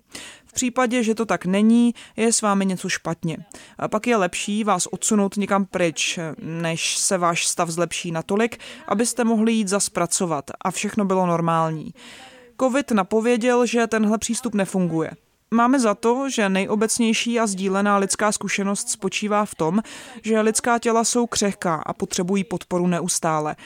V 0.46 0.52
případě, 0.52 1.02
že 1.02 1.14
to 1.14 1.26
tak 1.26 1.46
není, 1.46 1.94
je 2.16 2.32
s 2.32 2.42
vámi 2.42 2.66
něco 2.66 2.88
špatně. 2.88 3.36
A 3.78 3.88
pak 3.88 4.06
je 4.06 4.16
lepší 4.16 4.64
vás 4.64 4.86
odsunout 4.86 5.36
někam 5.36 5.64
pryč, 5.64 6.18
než 6.42 6.98
se 6.98 7.18
váš 7.18 7.46
stav 7.46 7.68
zlepší 7.68 8.10
natolik, 8.10 8.58
abyste 8.88 9.24
mohli 9.24 9.52
jít 9.52 9.68
zaspracovat 9.68 10.50
a 10.60 10.70
všechno 10.70 11.04
bylo 11.04 11.26
normální. 11.26 11.94
Covid 12.60 12.90
napověděl, 12.90 13.66
že 13.66 13.86
tenhle 13.86 14.18
přístup 14.18 14.54
nefunguje. 14.54 15.10
Máme 15.50 15.80
za 15.80 15.94
to, 15.94 16.30
že 16.30 16.48
nejobecnější 16.48 17.40
a 17.40 17.46
sdílená 17.46 17.96
lidská 17.96 18.32
zkušenost 18.32 18.88
spočívá 18.88 19.44
v 19.44 19.54
tom, 19.54 19.82
že 20.22 20.40
lidská 20.40 20.78
těla 20.78 21.04
jsou 21.04 21.26
křehká 21.26 21.74
a 21.74 21.92
potřebují 21.92 22.44
podporu 22.44 22.86
neustále. 22.86 23.56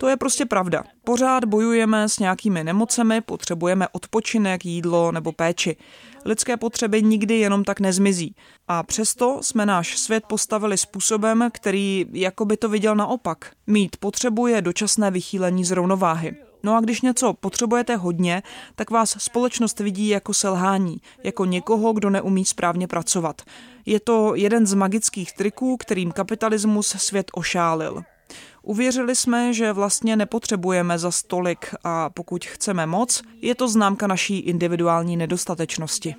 To 0.00 0.08
je 0.08 0.16
prostě 0.16 0.46
pravda. 0.46 0.84
Pořád 1.04 1.44
bojujeme 1.44 2.08
s 2.08 2.18
nějakými 2.18 2.64
nemocemi, 2.64 3.20
potřebujeme 3.20 3.88
odpočinek, 3.92 4.64
jídlo 4.64 5.12
nebo 5.12 5.32
péči. 5.32 5.76
Lidské 6.24 6.56
potřeby 6.56 7.02
nikdy 7.02 7.38
jenom 7.38 7.64
tak 7.64 7.80
nezmizí. 7.80 8.34
A 8.68 8.82
přesto 8.82 9.38
jsme 9.42 9.66
náš 9.66 9.98
svět 9.98 10.24
postavili 10.26 10.78
způsobem, 10.78 11.48
který 11.52 12.06
jako 12.12 12.44
by 12.44 12.56
to 12.56 12.68
viděl 12.68 12.96
naopak. 12.96 13.52
Mít 13.66 13.96
potřebuje 13.96 14.62
dočasné 14.62 15.10
vychýlení 15.10 15.64
z 15.64 15.70
rovnováhy. 15.70 16.36
No 16.62 16.76
a 16.76 16.80
když 16.80 17.00
něco 17.00 17.32
potřebujete 17.32 17.96
hodně, 17.96 18.42
tak 18.74 18.90
vás 18.90 19.16
společnost 19.18 19.80
vidí 19.80 20.08
jako 20.08 20.34
selhání, 20.34 20.96
jako 21.24 21.44
někoho, 21.44 21.92
kdo 21.92 22.10
neumí 22.10 22.44
správně 22.44 22.86
pracovat. 22.86 23.42
Je 23.86 24.00
to 24.00 24.34
jeden 24.34 24.66
z 24.66 24.74
magických 24.74 25.32
triků, 25.32 25.76
kterým 25.76 26.12
kapitalismus 26.12 26.88
svět 26.88 27.30
ošálil. 27.34 28.02
Uvěřili 28.62 29.14
jsme, 29.14 29.54
že 29.54 29.72
vlastně 29.72 30.16
nepotřebujeme 30.16 30.98
za 30.98 31.10
stolik 31.10 31.74
a 31.84 32.10
pokud 32.10 32.44
chceme 32.44 32.86
moc, 32.86 33.22
je 33.42 33.54
to 33.54 33.68
známka 33.68 34.06
naší 34.06 34.38
individuální 34.38 35.16
nedostatečnosti. 35.16 36.14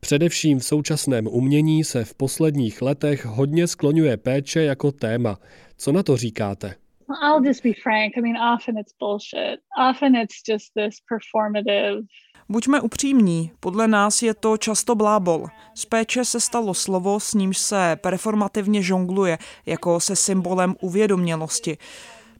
Především 0.00 0.58
v 0.58 0.64
současném 0.64 1.26
umění 1.26 1.84
se 1.84 2.04
v 2.04 2.14
posledních 2.14 2.82
letech 2.82 3.24
hodně 3.24 3.66
skloňuje 3.66 4.16
péče 4.16 4.62
jako 4.62 4.92
téma. 4.92 5.38
Co 5.76 5.92
na 5.92 6.02
to 6.02 6.16
říkáte? 6.16 6.74
I'll 7.22 7.46
just 7.46 7.62
be 7.62 7.72
frank. 7.82 8.16
I 8.16 8.20
mean, 8.20 8.36
often 8.54 8.78
it's 8.78 8.94
bullshit. 9.00 9.60
Often 9.90 10.16
it's 10.16 10.36
just 10.48 10.72
this 10.74 10.94
performative 11.08 12.02
Buďme 12.48 12.80
upřímní, 12.80 13.50
podle 13.60 13.88
nás 13.88 14.22
je 14.22 14.34
to 14.34 14.56
často 14.56 14.94
blábol. 14.94 15.46
Z 15.74 15.84
péče 15.84 16.24
se 16.24 16.40
stalo 16.40 16.74
slovo, 16.74 17.20
s 17.20 17.34
nímž 17.34 17.58
se 17.58 17.96
performativně 18.00 18.82
žongluje, 18.82 19.38
jako 19.66 20.00
se 20.00 20.16
symbolem 20.16 20.74
uvědomělosti. 20.80 21.78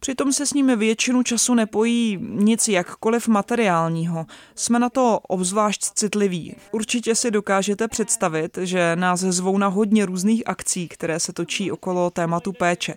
Přitom 0.04 0.32
se 0.32 0.46
s 0.46 0.54
nimi 0.54 0.76
většinu 0.76 1.22
času 1.22 1.54
nepojí 1.54 2.18
nic 2.20 2.68
jakkoliv 2.68 3.28
materiálního. 3.28 4.26
Jsme 4.54 4.78
na 4.78 4.90
to 4.90 5.20
obzvlášť 5.28 5.82
citliví. 5.94 6.56
Určitě 6.72 7.14
si 7.14 7.30
dokážete 7.30 7.88
představit, 7.88 8.58
že 8.62 8.96
nás 8.96 9.20
zvou 9.20 9.58
na 9.58 9.68
hodně 9.68 10.06
různých 10.06 10.42
akcí, 10.46 10.88
které 10.88 11.20
se 11.20 11.32
točí 11.32 11.72
okolo 11.72 12.10
tématu 12.10 12.52
péče. 12.52 12.94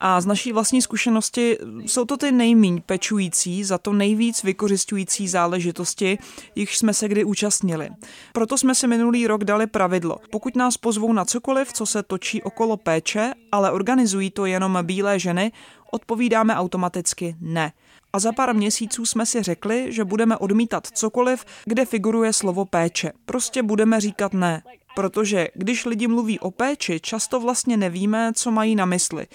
A 0.00 0.20
z 0.20 0.26
naší 0.26 0.52
vlastní 0.52 0.82
zkušenosti 0.82 1.58
jsou 1.86 2.04
to 2.04 2.16
ty 2.16 2.32
nejmíň 2.32 2.82
pečující, 2.86 3.64
za 3.64 3.78
to 3.78 3.92
nejvíc 3.92 4.42
vykořišťující 4.42 5.28
záležitosti, 5.28 6.18
jichž 6.54 6.78
jsme 6.78 6.94
se 6.94 7.08
kdy 7.08 7.24
účastnili. 7.24 7.88
Proto 8.32 8.58
jsme 8.58 8.74
si 8.74 8.86
minulý 8.86 9.26
rok 9.26 9.44
dali 9.44 9.66
pravidlo. 9.66 10.16
Pokud 10.30 10.56
nás 10.56 10.76
pozvou 10.76 11.12
na 11.12 11.24
cokoliv, 11.24 11.72
co 11.72 11.86
se 11.86 12.02
točí 12.02 12.42
okolo 12.42 12.76
péče, 12.76 13.32
ale 13.52 13.70
organizují 13.70 14.30
to 14.30 14.46
jenom 14.46 14.78
bílé 14.82 15.18
ženy, 15.18 15.52
odpovídáme 15.90 16.54
automaticky 16.54 17.36
ne. 17.40 17.72
A 18.12 18.18
za 18.18 18.32
pár 18.32 18.54
měsíců 18.54 19.06
jsme 19.06 19.26
si 19.26 19.42
řekli, 19.42 19.92
že 19.92 20.04
budeme 20.04 20.36
odmítat 20.36 20.86
cokoliv, 20.86 21.44
kde 21.64 21.84
figuruje 21.84 22.32
slovo 22.32 22.64
péče. 22.64 23.12
Prostě 23.26 23.62
budeme 23.62 24.00
říkat 24.00 24.32
ne. 24.32 24.62
Protože 24.94 25.48
když 25.54 25.84
lidi 25.84 26.06
mluví 26.08 26.40
o 26.40 26.50
péči, 26.50 27.00
často 27.00 27.40
vlastně 27.40 27.76
nevíme, 27.76 28.32
co 28.34 28.50
mají 28.50 28.74
na 28.74 28.84
mysli. 28.84 29.26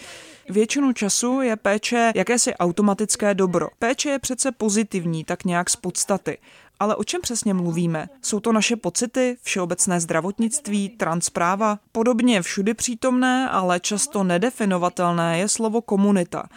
Většinu 0.49 0.93
času 0.93 1.41
je 1.41 1.55
péče 1.55 2.11
jakési 2.15 2.55
automatické 2.55 3.33
dobro. 3.33 3.67
Péče 3.79 4.09
je 4.09 4.19
přece 4.19 4.51
pozitivní, 4.51 5.23
tak 5.23 5.45
nějak 5.45 5.69
z 5.69 5.75
podstaty. 5.75 6.37
Ale 6.79 6.95
o 6.95 7.03
čem 7.03 7.21
přesně 7.21 7.53
mluvíme? 7.53 8.07
Jsou 8.21 8.39
to 8.39 8.51
naše 8.51 8.75
pocity, 8.75 9.37
všeobecné 9.41 9.99
zdravotnictví, 9.99 10.89
transpráva? 10.89 11.79
Podobně 11.91 12.41
všudy 12.41 12.73
přítomné, 12.73 13.49
ale 13.49 13.79
často 13.79 14.23
nedefinovatelné 14.23 15.39
je 15.39 15.49
slovo 15.49 15.81
komunita. 15.81 16.49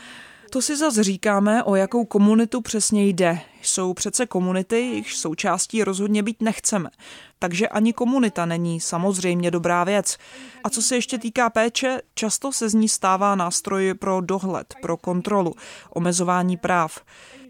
To 0.50 0.62
si 0.62 0.76
zase 0.76 1.02
říkáme, 1.02 1.64
o 1.64 1.74
jakou 1.74 2.04
komunitu 2.04 2.60
přesně 2.60 3.06
jde. 3.06 3.40
Jsou 3.62 3.94
přece 3.94 4.26
komunity, 4.26 4.76
jejichž 4.76 5.16
součástí 5.16 5.84
rozhodně 5.84 6.22
být 6.22 6.42
nechceme. 6.42 6.90
Takže 7.38 7.68
ani 7.68 7.92
komunita 7.92 8.46
není 8.46 8.80
samozřejmě 8.80 9.50
dobrá 9.50 9.84
věc. 9.84 10.16
A 10.64 10.70
co 10.70 10.82
se 10.82 10.96
ještě 10.96 11.18
týká 11.18 11.50
péče, 11.50 12.00
často 12.14 12.52
se 12.52 12.68
z 12.68 12.74
ní 12.74 12.88
stává 12.88 13.34
nástroj 13.34 13.94
pro 13.94 14.20
dohled, 14.20 14.74
pro 14.82 14.96
kontrolu, 14.96 15.54
omezování 15.90 16.56
práv. 16.56 17.00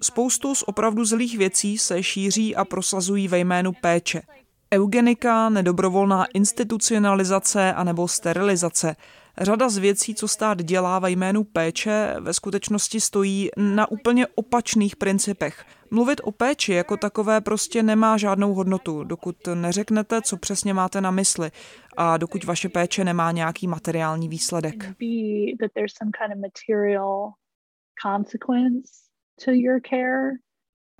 Spoustu 0.02 0.54
z 0.54 0.62
opravdu 0.66 1.04
zlých 1.04 1.38
věcí 1.38 1.78
se 1.78 2.02
šíří 2.02 2.56
a 2.56 2.64
prosazují 2.64 3.28
ve 3.28 3.38
jménu 3.38 3.72
péče. 3.80 4.22
Eugenika, 4.74 5.48
nedobrovolná 5.48 6.24
institucionalizace 6.24 7.72
anebo 7.72 8.08
sterilizace. 8.08 8.96
Řada 9.40 9.68
z 9.68 9.78
věcí, 9.78 10.14
co 10.14 10.28
stát 10.28 10.62
dělá 10.62 10.98
ve 10.98 11.10
jménu 11.10 11.44
péče, 11.44 12.14
ve 12.20 12.34
skutečnosti 12.34 13.00
stojí 13.00 13.50
na 13.56 13.90
úplně 13.90 14.26
opačných 14.26 14.96
principech. 14.96 15.64
Mluvit 15.90 16.20
o 16.24 16.32
péči 16.32 16.72
jako 16.72 16.96
takové 16.96 17.40
prostě 17.40 17.82
nemá 17.82 18.16
žádnou 18.16 18.54
hodnotu, 18.54 19.04
dokud 19.04 19.36
neřeknete, 19.54 20.22
co 20.22 20.36
přesně 20.36 20.74
máte 20.74 21.00
na 21.00 21.10
mysli 21.10 21.50
a 21.96 22.16
dokud 22.16 22.44
vaše 22.44 22.68
péče 22.68 23.04
nemá 23.04 23.32
nějaký 23.32 23.66
materiální 23.66 24.28
výsledek. 24.28 24.84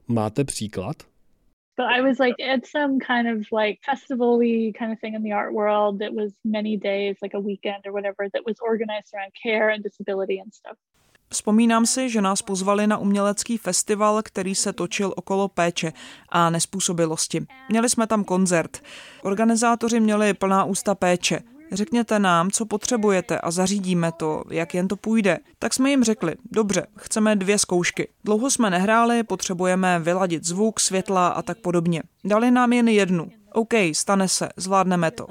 Máte 0.09 0.45
příklad? 0.45 0.97
But 1.77 1.87
I 1.87 2.01
was 2.01 2.19
like 2.19 2.37
at 2.41 2.67
some 2.67 2.99
kind 2.99 3.29
of 3.29 3.47
like 3.53 3.79
festival 3.85 4.41
kind 4.79 4.93
of 4.93 4.99
thing 5.01 5.15
in 5.15 5.23
the 5.23 5.33
art 5.33 5.53
world 5.53 5.99
that 5.99 6.13
was 6.13 6.33
many 6.45 6.77
days, 6.77 7.17
like 7.23 7.37
a 7.37 7.41
weekend 7.41 7.87
or 7.87 7.93
whatever, 7.93 8.31
that 8.33 8.43
was 8.47 8.57
organized 8.61 9.15
around 9.15 9.33
care 9.43 9.69
and 9.69 9.83
disability 9.83 10.41
and 10.41 10.55
stuff. 10.55 10.79
Vzpomínám 11.29 11.87
si, 11.87 12.11
že 12.11 12.21
nás 12.21 12.43
pozvali 12.43 12.87
na 12.87 12.99
umělecký 12.99 13.59
festival, 13.59 14.23
který 14.23 14.55
se 14.55 14.73
točil 14.73 15.13
okolo 15.17 15.49
péče 15.49 15.93
a 16.29 16.51
nespůsobilosti. 16.51 17.47
Měli 17.69 17.89
jsme 17.89 18.07
tam 18.07 18.25
koncert. 18.25 18.83
Organizátoři 19.23 20.01
měli 20.01 20.35
plná 20.35 20.65
ústa 20.65 20.95
péče. 20.95 21.41
Řekněte 21.73 22.19
nám, 22.19 22.51
co 22.51 22.67
potřebujete 22.67 23.39
a 23.39 23.51
zařídíme 23.51 24.13
to, 24.13 24.45
jak 24.51 24.75
jen 24.75 24.89
to 24.89 24.97
půjde. 24.97 25.39
Tak 25.59 25.75
jsme 25.75 25.91
jim 25.91 26.05
řekli, 26.05 26.35
dobře, 26.51 26.87
chceme 26.97 27.37
dvě 27.37 27.59
zkoušky. 27.59 28.09
Dlouho 28.25 28.51
jsme 28.51 28.71
nehráli, 28.71 29.23
potřebujeme 29.23 29.99
vyladit 29.99 30.45
zvuk, 30.45 30.81
světla 30.81 31.29
a 31.29 31.43
tak 31.43 31.59
podobně. 31.59 32.03
Dali 32.25 32.51
nám 32.51 32.73
jen 32.73 32.89
jednu. 32.89 33.31
OK, 33.53 33.75
stane 33.93 34.29
se, 34.29 34.49
zvládneme 34.57 35.11
to. 35.11 35.27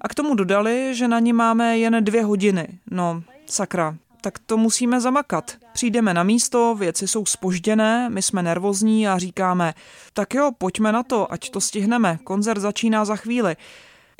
A 0.00 0.08
k 0.08 0.14
tomu 0.14 0.34
dodali, 0.34 0.94
že 0.94 1.08
na 1.08 1.18
ní 1.18 1.32
máme 1.32 1.78
jen 1.78 2.04
dvě 2.04 2.24
hodiny. 2.24 2.68
No, 2.90 3.22
sakra, 3.46 3.96
tak 4.20 4.38
to 4.38 4.56
musíme 4.56 5.00
zamakat. 5.00 5.52
Přijdeme 5.72 6.14
na 6.14 6.22
místo, 6.22 6.74
věci 6.74 7.08
jsou 7.08 7.26
spožděné, 7.26 8.10
my 8.10 8.22
jsme 8.22 8.42
nervózní 8.42 9.08
a 9.08 9.18
říkáme, 9.18 9.74
tak 10.12 10.34
jo, 10.34 10.50
pojďme 10.58 10.92
na 10.92 11.02
to, 11.02 11.32
ať 11.32 11.50
to 11.50 11.60
stihneme, 11.60 12.18
koncert 12.24 12.60
začíná 12.60 13.04
za 13.04 13.16
chvíli. 13.16 13.56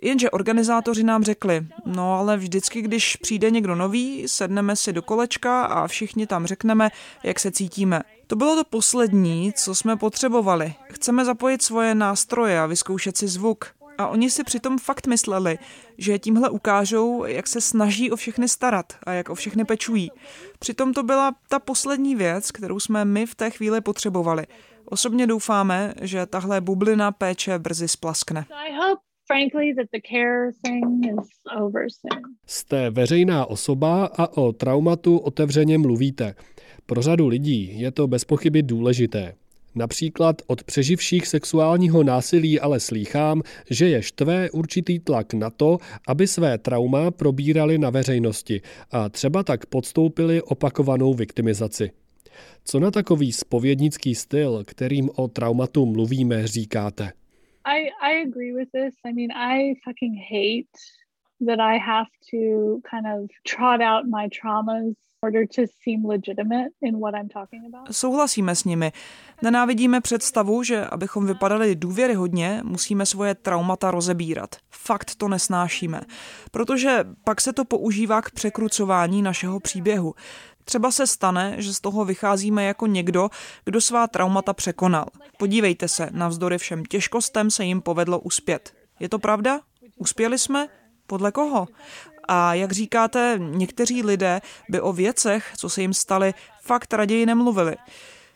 Jenže 0.02 0.30
organizátoři 0.30 1.04
nám 1.04 1.24
řekli, 1.24 1.66
no 1.86 2.14
ale 2.18 2.36
vždycky, 2.36 2.82
když 2.82 3.16
přijde 3.16 3.50
někdo 3.50 3.74
nový, 3.74 4.28
sedneme 4.28 4.76
si 4.76 4.92
do 4.92 5.02
kolečka 5.02 5.64
a 5.64 5.86
všichni 5.86 6.26
tam 6.26 6.46
řekneme, 6.46 6.90
jak 7.22 7.40
se 7.40 7.50
cítíme. 7.50 8.02
To 8.26 8.36
bylo 8.36 8.56
to 8.56 8.64
poslední, 8.64 9.52
co 9.52 9.74
jsme 9.74 9.96
potřebovali. 9.96 10.74
Chceme 10.90 11.24
zapojit 11.24 11.62
svoje 11.62 11.94
nástroje 11.94 12.60
a 12.60 12.66
vyzkoušet 12.66 13.16
si 13.16 13.28
zvuk. 13.28 13.66
A 13.98 14.06
oni 14.06 14.30
si 14.30 14.44
přitom 14.44 14.78
fakt 14.78 15.06
mysleli, 15.06 15.58
že 15.98 16.18
tímhle 16.18 16.50
ukážou, 16.50 17.24
jak 17.24 17.46
se 17.46 17.60
snaží 17.60 18.10
o 18.10 18.16
všechny 18.16 18.48
starat 18.48 18.92
a 19.04 19.12
jak 19.12 19.28
o 19.28 19.34
všechny 19.34 19.64
pečují. 19.64 20.10
Přitom 20.58 20.92
to 20.92 21.02
byla 21.02 21.34
ta 21.48 21.58
poslední 21.58 22.16
věc, 22.16 22.50
kterou 22.50 22.80
jsme 22.80 23.04
my 23.04 23.26
v 23.26 23.34
té 23.34 23.50
chvíli 23.50 23.80
potřebovali. 23.80 24.46
Osobně 24.84 25.26
doufáme, 25.26 25.94
že 26.00 26.26
tahle 26.26 26.60
bublina 26.60 27.12
péče 27.12 27.58
brzy 27.58 27.88
splaskne 27.88 28.46
frankly 29.30 29.74
that 29.74 29.86
the 29.92 30.00
care 30.00 30.50
thing 30.64 31.04
is 31.04 31.28
over 31.60 31.82
soon. 31.90 32.22
Jste 32.46 32.90
veřejná 32.90 33.46
osoba 33.46 34.06
a 34.06 34.36
o 34.36 34.52
traumatu 34.52 35.18
otevřeně 35.18 35.78
mluvíte. 35.78 36.34
Pro 36.86 37.02
řadu 37.02 37.28
lidí 37.28 37.80
je 37.80 37.90
to 37.90 38.06
bez 38.06 38.24
pochyby 38.24 38.62
důležité. 38.62 39.34
Například 39.74 40.42
od 40.46 40.64
přeživších 40.64 41.26
sexuálního 41.26 42.02
násilí 42.02 42.60
ale 42.60 42.80
slýchám, 42.80 43.42
že 43.70 43.88
je 43.88 44.02
štve 44.02 44.50
určitý 44.50 44.98
tlak 44.98 45.34
na 45.34 45.50
to, 45.50 45.78
aby 46.08 46.26
své 46.26 46.58
trauma 46.58 47.10
probírali 47.10 47.78
na 47.78 47.90
veřejnosti 47.90 48.60
a 48.90 49.08
třeba 49.08 49.42
tak 49.42 49.66
podstoupili 49.66 50.42
opakovanou 50.42 51.14
viktimizaci. 51.14 51.90
Co 52.64 52.80
na 52.80 52.90
takový 52.90 53.32
spovědnický 53.32 54.14
styl, 54.14 54.62
kterým 54.66 55.10
o 55.16 55.28
traumatu 55.28 55.86
mluvíme, 55.86 56.46
říkáte? 56.46 57.12
I 57.70 57.90
I 58.10 58.12
agree 58.26 58.52
with 58.58 58.70
this. 58.72 58.94
I 59.08 59.12
mean, 59.12 59.30
I 59.30 59.74
fucking 59.84 60.14
hate 60.30 60.76
that 61.48 61.60
I 61.60 61.78
have 61.78 62.10
to 62.32 62.80
kind 62.90 63.06
of 63.06 63.30
trot 63.44 63.80
out 63.80 64.02
my 64.16 64.28
traumas 64.28 64.94
order 65.22 65.46
to 65.46 65.66
seem 65.82 66.06
legitimate 66.06 66.70
in 66.82 66.98
what 67.00 67.14
I'm 67.14 67.28
talking 67.28 67.62
about. 67.66 67.92
Souhlasíme 67.92 68.54
s 68.54 68.64
nimi. 68.64 68.92
Nenávidíme 69.42 70.00
představu, 70.00 70.62
že 70.62 70.86
abychom 70.86 71.26
vypadali 71.26 71.76
důvěryhodně, 71.76 72.60
musíme 72.64 73.06
svoje 73.06 73.34
traumata 73.34 73.90
rozebírat. 73.90 74.56
Fakt 74.70 75.14
to 75.14 75.28
nesnášíme, 75.28 76.00
protože 76.50 77.04
pak 77.24 77.40
se 77.40 77.52
to 77.52 77.64
používá 77.64 78.22
k 78.22 78.30
překrucování 78.30 79.22
našeho 79.22 79.60
příběhu. 79.60 80.14
Třeba 80.70 80.90
se 80.90 81.06
stane, 81.06 81.54
že 81.58 81.74
z 81.74 81.80
toho 81.80 82.04
vycházíme 82.04 82.64
jako 82.64 82.86
někdo, 82.86 83.28
kdo 83.64 83.80
svá 83.80 84.06
traumata 84.06 84.52
překonal. 84.52 85.06
Podívejte 85.38 85.88
se, 85.88 86.08
navzdory 86.12 86.58
všem 86.58 86.84
těžkostem 86.84 87.50
se 87.50 87.64
jim 87.64 87.80
povedlo 87.80 88.18
uspět. 88.20 88.74
Je 89.00 89.08
to 89.08 89.18
pravda? 89.18 89.60
Uspěli 89.96 90.38
jsme? 90.38 90.68
Podle 91.06 91.32
koho? 91.32 91.68
A 92.28 92.54
jak 92.54 92.72
říkáte, 92.72 93.38
někteří 93.38 94.02
lidé 94.02 94.40
by 94.68 94.80
o 94.80 94.92
věcech, 94.92 95.52
co 95.56 95.68
se 95.68 95.80
jim 95.80 95.94
staly, 95.94 96.34
fakt 96.62 96.94
raději 96.94 97.26
nemluvili. 97.26 97.76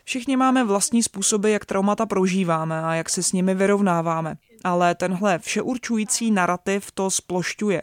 Všichni 0.03 0.37
máme 0.37 0.63
vlastní 0.63 1.03
způsoby, 1.03 1.53
jak 1.53 1.65
traumata 1.65 2.05
prožíváme 2.05 2.81
a 2.81 2.95
jak 2.95 3.09
se 3.09 3.23
s 3.23 3.31
nimi 3.31 3.55
vyrovnáváme. 3.55 4.35
Ale 4.63 4.95
tenhle 4.95 5.39
všeurčující 5.39 6.31
narrativ 6.31 6.91
to 6.91 7.11
splošťuje. 7.11 7.81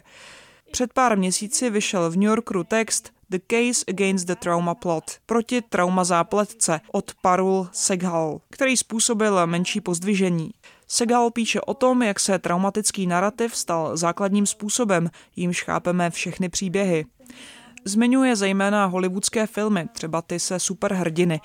Před 0.73 0.93
pár 0.93 1.19
měsíci 1.19 1.71
vyšel 1.71 2.11
v 2.11 2.17
New 2.17 2.29
Yorkeru 2.29 2.65
text 2.65 3.13
The 3.33 3.39
Case 3.47 3.85
Against 3.89 4.27
the 4.27 4.35
Trauma 4.35 4.75
Plot 4.75 5.05
proti 5.27 5.63
trauma 5.63 6.05
zápletce 6.05 6.81
od 6.93 7.13
Parul 7.23 7.69
Seghal, 7.73 8.41
který 8.51 8.77
způsobil 8.77 9.47
menší 9.47 9.81
pozdvižení. 9.81 10.51
Segal 10.89 11.31
píše 11.31 11.61
o 11.61 11.75
tom, 11.75 12.03
jak 12.03 12.21
se 12.21 12.39
traumatický 12.39 13.07
narrativ 13.07 13.57
stal 13.57 13.97
základním 13.97 14.47
způsobem, 14.47 15.11
jímž 15.37 15.63
chápeme 15.63 16.11
všechny 16.11 16.49
příběhy. 16.49 17.07
Zmiňuje 17.85 18.37
zejména 18.37 18.87
hollywoodské 18.87 19.47
filmy, 19.47 19.89
třeba 19.93 20.23
ty 20.23 20.41
se 20.41 20.59
superhrdiny. 20.59 21.41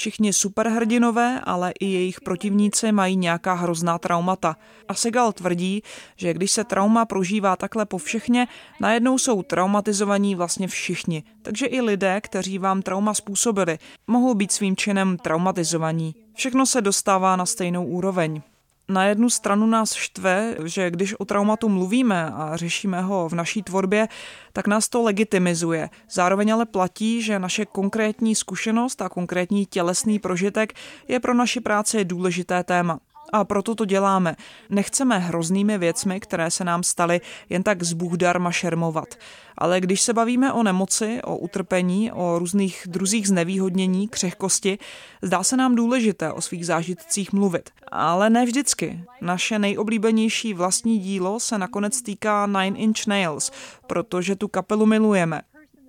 Všichni 0.00 0.32
superhrdinové, 0.32 1.40
ale 1.44 1.72
i 1.80 1.86
jejich 1.86 2.20
protivníci 2.20 2.92
mají 2.92 3.16
nějaká 3.16 3.54
hrozná 3.54 3.98
traumata. 3.98 4.56
A 4.88 4.94
Segal 4.94 5.32
tvrdí, 5.32 5.82
že 6.16 6.34
když 6.34 6.50
se 6.50 6.64
trauma 6.64 7.04
prožívá 7.04 7.56
takhle 7.56 7.86
po 7.86 7.98
všechně, 7.98 8.48
najednou 8.80 9.18
jsou 9.18 9.42
traumatizovaní 9.42 10.34
vlastně 10.34 10.68
všichni. 10.68 11.22
Takže 11.42 11.66
i 11.66 11.80
lidé, 11.80 12.20
kteří 12.20 12.58
vám 12.58 12.82
trauma 12.82 13.14
způsobili, 13.14 13.78
mohou 14.06 14.34
být 14.34 14.52
svým 14.52 14.76
činem 14.76 15.16
traumatizovaní. 15.16 16.14
Všechno 16.34 16.66
se 16.66 16.80
dostává 16.80 17.36
na 17.36 17.46
stejnou 17.46 17.84
úroveň. 17.84 18.42
Na 18.90 19.04
jednu 19.04 19.30
stranu 19.30 19.66
nás 19.66 19.92
štve, 19.92 20.56
že 20.64 20.90
když 20.90 21.14
o 21.14 21.24
traumatu 21.24 21.68
mluvíme 21.68 22.30
a 22.34 22.56
řešíme 22.56 23.00
ho 23.00 23.28
v 23.28 23.32
naší 23.32 23.62
tvorbě, 23.62 24.08
tak 24.52 24.66
nás 24.66 24.88
to 24.88 25.02
legitimizuje. 25.02 25.88
Zároveň 26.10 26.52
ale 26.52 26.66
platí, 26.66 27.22
že 27.22 27.38
naše 27.38 27.66
konkrétní 27.66 28.34
zkušenost 28.34 29.02
a 29.02 29.08
konkrétní 29.08 29.66
tělesný 29.66 30.18
prožitek 30.18 30.72
je 31.08 31.20
pro 31.20 31.34
naši 31.34 31.60
práci 31.60 32.04
důležité 32.04 32.64
téma. 32.64 33.00
A 33.32 33.44
proto 33.44 33.74
to 33.74 33.84
děláme. 33.84 34.36
Nechceme 34.70 35.18
hroznými 35.18 35.78
věcmi, 35.78 36.20
které 36.20 36.50
se 36.50 36.64
nám 36.64 36.82
staly, 36.82 37.20
jen 37.48 37.62
tak 37.62 37.82
z 37.82 37.92
Bůh 37.92 38.12
darma 38.12 38.52
šermovat. 38.52 39.14
Ale 39.58 39.80
když 39.80 40.00
se 40.00 40.12
bavíme 40.12 40.52
o 40.52 40.62
nemoci, 40.62 41.20
o 41.24 41.36
utrpení, 41.36 42.12
o 42.12 42.38
různých 42.38 42.82
druzích 42.86 43.28
znevýhodnění, 43.28 44.08
křehkosti, 44.08 44.78
zdá 45.22 45.42
se 45.42 45.56
nám 45.56 45.74
důležité 45.74 46.32
o 46.32 46.40
svých 46.40 46.66
zážitcích 46.66 47.32
mluvit. 47.32 47.70
Ale 47.92 48.30
ne 48.30 48.44
vždycky. 48.44 49.04
Naše 49.20 49.58
nejoblíbenější 49.58 50.54
vlastní 50.54 50.98
dílo 50.98 51.40
se 51.40 51.58
nakonec 51.58 52.02
týká 52.02 52.46
Nine 52.46 52.78
Inch 52.78 53.06
Nails, 53.06 53.50
protože 53.86 54.36
tu 54.36 54.48
kapelu 54.48 54.86
milujeme. 54.86 55.42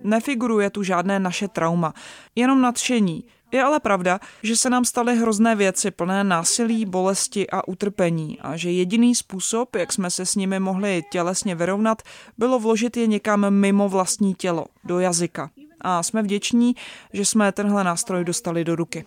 Nefiguruje 0.04 0.70
tu 0.70 0.82
žádné 0.82 1.18
naše 1.18 1.48
trauma, 1.48 1.94
jenom 2.34 2.62
nadšení, 2.62 3.24
je 3.52 3.62
ale 3.62 3.80
pravda, 3.80 4.20
že 4.42 4.56
se 4.56 4.70
nám 4.70 4.84
staly 4.84 5.16
hrozné 5.16 5.54
věci 5.54 5.90
plné 5.90 6.24
násilí, 6.24 6.84
bolesti 6.84 7.50
a 7.50 7.68
utrpení 7.68 8.40
a 8.40 8.56
že 8.56 8.70
jediný 8.70 9.14
způsob, 9.14 9.76
jak 9.76 9.92
jsme 9.92 10.10
se 10.10 10.26
s 10.26 10.34
nimi 10.34 10.60
mohli 10.60 11.02
tělesně 11.10 11.54
vyrovnat, 11.54 12.02
bylo 12.38 12.58
vložit 12.58 12.96
je 12.96 13.06
někam 13.06 13.50
mimo 13.50 13.88
vlastní 13.88 14.34
tělo, 14.34 14.66
do 14.84 15.00
jazyka. 15.00 15.50
A 15.80 16.02
jsme 16.02 16.22
vděční, 16.22 16.74
že 17.12 17.24
jsme 17.24 17.52
tenhle 17.52 17.84
nástroj 17.84 18.24
dostali 18.24 18.64
do 18.64 18.76
ruky 18.76 19.04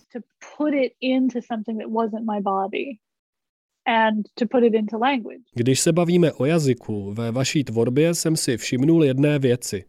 Když 5.54 5.80
se 5.80 5.92
bavíme 5.92 6.34
o 6.34 6.46
jazyku, 6.46 7.14
ve 7.14 7.32
vaší 7.32 7.64
tvorbě 7.64 8.14
jsem 8.14 8.36
si 8.36 8.58
všimnul 8.58 9.04
jedné 9.04 9.40
věci. 9.40 9.86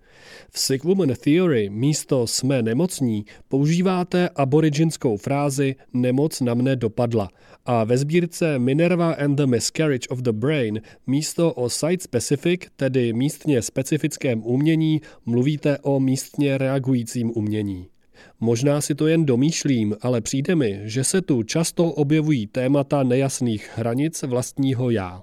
V 0.51 0.59
Sick 0.59 0.85
Woman 0.85 1.15
Theory 1.25 1.71
místo 1.71 2.27
jsme 2.27 2.63
nemocní 2.63 3.25
používáte 3.49 4.29
aboriginskou 4.29 5.17
frázi 5.17 5.75
nemoc 5.93 6.41
na 6.41 6.55
mne 6.55 6.77
dopadla 6.77 7.29
a 7.65 7.85
ve 7.85 7.99
sbírce 7.99 8.59
Minerva 8.59 9.13
and 9.13 9.35
the 9.35 9.47
Miscarriage 9.47 10.09
of 10.09 10.19
the 10.19 10.33
Brain 10.33 10.81
místo 11.07 11.53
o 11.53 11.69
site-specific, 11.71 12.67
tedy 12.77 13.13
místně 13.13 13.63
specifickém 13.63 14.43
umění, 14.45 15.01
mluvíte 15.27 15.79
o 15.79 16.01
místně 16.01 16.59
reagujícím 16.59 17.33
umění. 17.35 17.96
Možná 18.41 18.81
si 18.81 18.95
to 18.95 19.07
jen 19.07 19.27
domýšlím, 19.27 19.97
ale 20.03 20.21
přijde 20.21 20.55
mi, 20.55 20.81
že 20.83 21.05
se 21.05 21.23
tu 21.23 21.43
často 21.43 21.85
objevují 21.85 22.47
témata 22.47 23.03
nejasných 23.03 23.71
hranic 23.75 24.23
vlastního 24.23 24.91
já. 24.91 25.23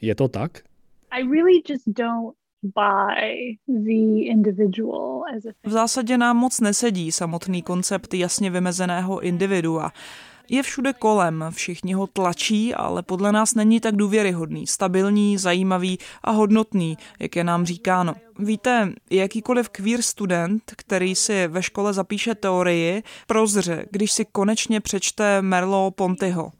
Je 0.00 0.14
to 0.14 0.28
tak? 0.28 0.58
I 1.10 1.22
really 1.22 1.62
just 1.68 1.84
don't 1.86 2.34
v 5.66 5.70
zásadě 5.70 6.18
nám 6.18 6.36
moc 6.36 6.60
nesedí 6.60 7.12
samotný 7.12 7.62
koncept 7.62 8.14
jasně 8.14 8.50
vymezeného 8.50 9.20
individua. 9.20 9.92
Je 10.52 10.62
všude 10.62 10.92
kolem, 10.92 11.44
všichni 11.50 11.92
ho 11.92 12.06
tlačí, 12.06 12.74
ale 12.74 13.02
podle 13.02 13.32
nás 13.32 13.54
není 13.54 13.80
tak 13.80 13.96
důvěryhodný, 13.96 14.66
stabilní, 14.66 15.38
zajímavý 15.38 15.98
a 16.24 16.30
hodnotný, 16.30 16.98
jak 17.18 17.36
je 17.36 17.44
nám 17.44 17.66
říkáno. 17.66 18.14
Víte, 18.38 18.92
jakýkoliv 19.10 19.68
queer 19.68 20.02
student, 20.02 20.62
který 20.76 21.14
si 21.14 21.46
ve 21.46 21.62
škole 21.62 21.92
zapíše 21.92 22.34
teorii, 22.34 23.02
prozře, 23.26 23.86
když 23.90 24.12
si 24.12 24.24
konečně 24.24 24.80
přečte 24.80 25.42
Merlo 25.42 25.90
Pontyho. 25.90 26.52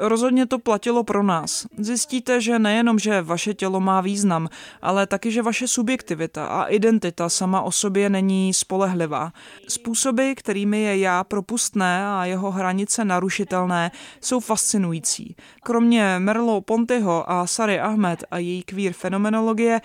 Rozhodně 0.00 0.46
to 0.46 0.58
platilo 0.58 1.04
pro 1.04 1.22
nás. 1.22 1.66
Zjistíte, 1.78 2.40
že 2.40 2.58
nejenom, 2.58 2.98
že 2.98 3.22
vaše 3.22 3.54
tělo 3.54 3.80
má 3.80 4.00
význam, 4.00 4.48
ale 4.82 5.06
taky, 5.06 5.30
že 5.30 5.42
vaše 5.42 5.68
subjektivita 5.68 6.46
a 6.46 6.64
identita 6.64 7.28
sama 7.28 7.62
o 7.62 7.72
sobě 7.72 8.10
není 8.10 8.54
spolehlivá. 8.54 9.32
Způsoby, 9.68 10.32
kterými 10.36 10.82
je 10.82 10.98
já 10.98 11.24
propustné 11.24 12.06
a 12.06 12.24
jeho 12.24 12.50
hranice 12.50 13.04
narušitelné, 13.04 13.90
jsou 14.20 14.40
fascinující. 14.40 15.36
Kromě 15.62 16.18
Merlo 16.18 16.60
Pontyho 16.60 17.30
a 17.30 17.46
Sary 17.46 17.80
Ahmed 17.80 18.24
a 18.30 18.38
její 18.38 18.62
queer 18.62 18.92
fenomenologie, 18.92 19.80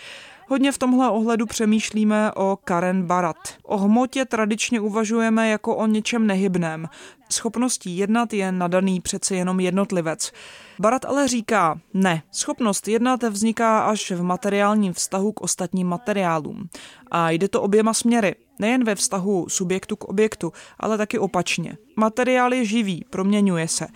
Hodně 0.47 0.71
v 0.71 0.77
tomhle 0.77 1.09
ohledu 1.09 1.45
přemýšlíme 1.45 2.31
o 2.31 2.57
Karen 2.63 3.03
Barat. 3.03 3.35
O 3.63 3.77
hmotě 3.77 4.25
tradičně 4.25 4.79
uvažujeme 4.79 5.49
jako 5.49 5.75
o 5.75 5.85
něčem 5.85 6.27
nehybném. 6.27 6.87
Schopností 7.31 7.97
jednat 7.97 8.33
je 8.33 8.51
nadaný 8.51 9.01
přece 9.01 9.35
jenom 9.35 9.59
jednotlivec. 9.59 10.31
Barat 10.79 11.05
ale 11.05 11.27
říká, 11.27 11.79
ne, 11.93 12.23
schopnost 12.31 12.87
jednat 12.87 13.23
vzniká 13.23 13.79
až 13.79 14.11
v 14.11 14.23
materiálním 14.23 14.93
vztahu 14.93 15.31
k 15.31 15.41
ostatním 15.41 15.87
materiálům. 15.87 16.69
A 17.11 17.31
jde 17.31 17.47
to 17.47 17.61
oběma 17.61 17.93
směry, 17.93 18.35
nejen 18.59 18.83
ve 18.83 18.95
vztahu 18.95 19.49
subjektu 19.49 19.95
k 19.95 20.03
objektu, 20.03 20.51
ale 20.79 20.97
taky 20.97 21.19
opačně. 21.19 21.77
Materiál 21.97 22.53
je 22.53 22.65
živý, 22.65 23.05
proměňuje 23.09 23.67
se. 23.67 23.87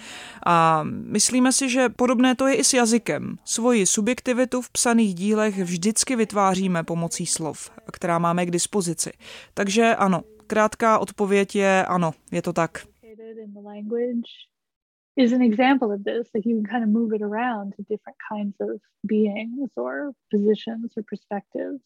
A 0.46 0.84
myslíme 0.84 1.52
si, 1.52 1.70
že 1.70 1.90
podobné 1.90 2.36
to 2.36 2.48
je 2.48 2.56
i 2.56 2.64
s 2.64 2.74
jazykem. 2.74 3.38
Svoji 3.46 3.86
subjektivitu 3.86 4.62
v 4.62 4.70
psaných 4.70 5.16
dílech 5.16 5.58
vždycky 5.58 6.16
vytváříme 6.16 6.84
pomocí 6.84 7.26
slov, 7.26 7.72
která 7.94 8.20
máme 8.20 8.46
k 8.46 8.52
dispozici. 8.52 9.12
Takže 9.54 9.96
ano, 9.96 10.24
krátká 10.48 11.00
odpověď 11.00 11.56
je 11.56 11.86
ano, 11.86 12.12
je 12.32 12.42
to 12.42 12.54
tak. 12.54 12.72
is 15.18 15.34
an 15.34 15.42
example 15.42 15.92
of 15.92 16.04
this. 16.04 16.30
Like 16.34 16.46
you 16.46 16.56
can 16.58 16.72
kind 16.72 16.84
of 16.84 16.90
move 16.90 17.12
it 17.12 17.22
around 17.22 17.74
to 17.76 17.84
different 17.84 18.18
kinds 18.32 18.56
of 18.62 18.80
beings 19.06 19.72
or 19.76 20.12
positions 20.32 20.94
or 20.96 21.04
perspectives. 21.04 21.82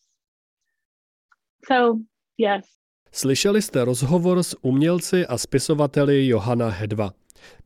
So, 1.65 2.01
yes. 2.37 2.65
Slyšeli 3.11 3.61
jste 3.61 3.85
rozhovor 3.85 4.43
s 4.43 4.55
umělci 4.61 5.25
a 5.25 5.37
spisovateli 5.37 6.27
Johana 6.27 6.69
Hedva. 6.69 7.11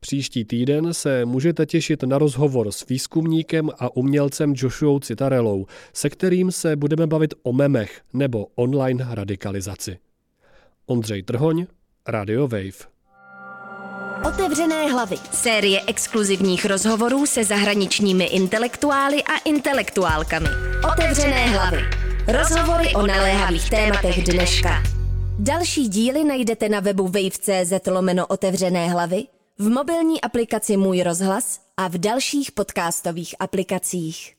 Příští 0.00 0.44
týden 0.44 0.94
se 0.94 1.24
můžete 1.24 1.66
těšit 1.66 2.02
na 2.02 2.18
rozhovor 2.18 2.72
s 2.72 2.86
výzkumníkem 2.86 3.70
a 3.78 3.96
umělcem 3.96 4.54
Joshua 4.56 5.00
Citarelou, 5.00 5.66
se 5.92 6.10
kterým 6.10 6.52
se 6.52 6.76
budeme 6.76 7.06
bavit 7.06 7.34
o 7.42 7.52
memech 7.52 8.00
nebo 8.12 8.46
online 8.54 9.06
radikalizaci. 9.10 9.98
Ondřej 10.86 11.22
Trhoň, 11.22 11.66
Radio 12.08 12.48
Wave. 12.48 12.96
Otevřené 14.28 14.86
hlavy. 14.86 15.16
Série 15.32 15.80
exkluzivních 15.86 16.64
rozhovorů 16.64 17.26
se 17.26 17.44
zahraničními 17.44 18.24
intelektuály 18.24 19.22
a 19.24 19.38
intelektuálkami. 19.44 20.48
Otevřené 20.92 21.46
hlavy. 21.46 22.05
Rozhovory 22.28 22.94
o 22.94 23.06
naléhavých 23.06 23.70
tématech 23.70 24.24
dneška. 24.24 24.82
Další 25.38 25.88
díly 25.88 26.24
najdete 26.24 26.68
na 26.68 26.80
webu 26.80 27.04
wave.cz 27.04 27.86
lomeno 27.86 28.26
otevřené 28.26 28.88
hlavy, 28.88 29.24
v 29.58 29.68
mobilní 29.68 30.20
aplikaci 30.20 30.76
Můj 30.76 31.02
rozhlas 31.02 31.60
a 31.76 31.88
v 31.88 31.98
dalších 31.98 32.52
podcastových 32.52 33.34
aplikacích. 33.38 34.35